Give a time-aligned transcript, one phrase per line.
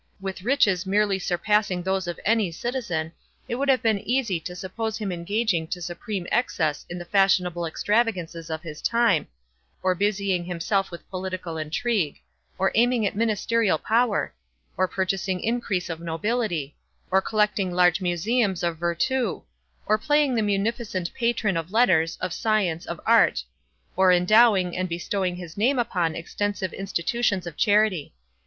[0.19, 3.11] With riches merely surpassing those of any citizen,
[3.47, 7.67] it would have been easy to suppose him engaging to supreme excess in the fashionable
[7.67, 15.87] extravagances of his time—or busying himself with political intrigue—or aiming at ministerial power—or purchasing increase
[15.87, 22.87] of nobility—or collecting large museums of virtu—or playing the munificent patron of letters, of science,
[22.87, 28.15] of art—or endowing, and bestowing his name upon extensive institutions of charity.